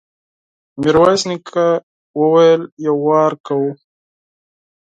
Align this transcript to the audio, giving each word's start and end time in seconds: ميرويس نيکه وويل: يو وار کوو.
ميرويس 0.81 1.21
نيکه 1.29 1.65
وويل: 2.19 2.61
يو 2.85 2.95
وار 3.07 3.31
کوو. 3.45 3.67